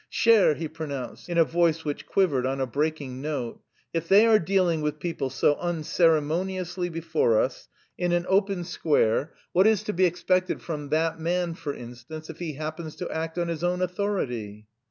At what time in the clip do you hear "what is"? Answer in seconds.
9.53-9.83